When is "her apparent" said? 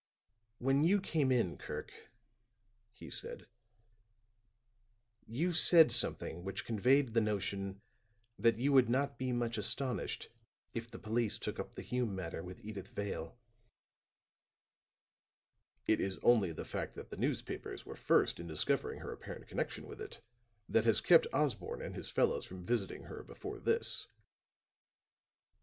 19.01-19.47